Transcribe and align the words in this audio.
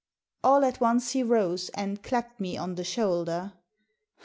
All 0.43 0.65
at 0.65 0.81
once 0.81 1.11
he 1.11 1.21
rose 1.21 1.69
and 1.75 2.01
clapped 2.01 2.39
me 2.39 2.57
on 2.57 2.73
the 2.73 2.83
shoulder. 2.83 3.53